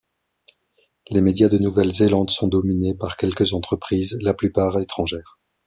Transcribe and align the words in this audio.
Les 1.11 1.21
médias 1.21 1.47
de 1.47 1.59
Nouvelle-Zélande 1.59 2.31
sont 2.31 2.47
dominés 2.47 2.95
par 2.95 3.17
quelques 3.17 3.53
entreprises, 3.53 4.17
la 4.19 4.33
plupart 4.33 4.79
étrangères. 4.79 5.37